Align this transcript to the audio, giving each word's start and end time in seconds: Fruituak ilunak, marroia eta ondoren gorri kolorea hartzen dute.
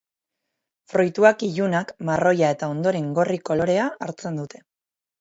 Fruituak 0.93 1.45
ilunak, 1.49 1.93
marroia 2.11 2.51
eta 2.57 2.73
ondoren 2.79 3.15
gorri 3.21 3.41
kolorea 3.53 3.89
hartzen 4.09 4.45
dute. 4.45 4.69